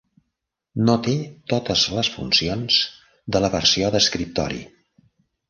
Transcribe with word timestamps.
No 0.85 0.95
té 1.07 1.13
totes 1.53 1.83
les 1.97 2.09
funcions 2.15 2.79
de 3.37 3.43
la 3.45 3.53
versió 3.59 3.93
d'escriptori. 3.99 4.61